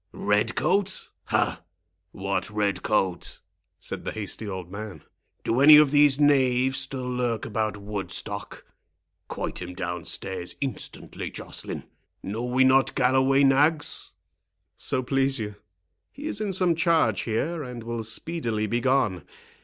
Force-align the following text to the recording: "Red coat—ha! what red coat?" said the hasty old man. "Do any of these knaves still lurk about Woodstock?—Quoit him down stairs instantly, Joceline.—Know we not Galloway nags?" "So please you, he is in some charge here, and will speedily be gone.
"Red 0.13 0.55
coat—ha! 0.55 1.61
what 2.11 2.49
red 2.49 2.81
coat?" 2.81 3.39
said 3.79 4.03
the 4.03 4.11
hasty 4.11 4.47
old 4.47 4.71
man. 4.71 5.03
"Do 5.43 5.61
any 5.61 5.77
of 5.77 5.91
these 5.91 6.19
knaves 6.19 6.79
still 6.79 7.07
lurk 7.07 7.45
about 7.45 7.77
Woodstock?—Quoit 7.77 9.61
him 9.61 9.75
down 9.75 10.05
stairs 10.05 10.55
instantly, 10.59 11.29
Joceline.—Know 11.29 12.43
we 12.45 12.63
not 12.63 12.95
Galloway 12.95 13.43
nags?" 13.43 14.13
"So 14.75 15.03
please 15.03 15.37
you, 15.39 15.57
he 16.11 16.25
is 16.25 16.41
in 16.41 16.51
some 16.51 16.73
charge 16.73 17.21
here, 17.21 17.61
and 17.61 17.83
will 17.83 18.01
speedily 18.01 18.65
be 18.65 18.79
gone. 18.81 19.23